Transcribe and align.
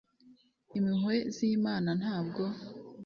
impuhwe 0.77 1.15
z'imana 1.35 1.89
ntabwo 2.01 2.43